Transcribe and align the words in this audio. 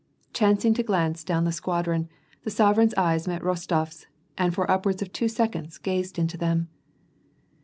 Chancing 0.33 0.73
to 0.73 0.81
glance 0.81 1.23
down 1.23 1.43
the 1.43 1.51
squadron, 1.51 2.09
the 2.43 2.49
sovereign's 2.49 2.95
eyes 2.95 3.27
met 3.27 3.43
Rostof 3.43 3.89
's, 3.93 4.07
and 4.35 4.51
for 4.51 4.71
upwards 4.71 5.03
of 5.03 5.13
two 5.13 5.27
seconds 5.27 5.77
gazed 5.77 6.17
into 6.17 6.37
them. 6.37 6.69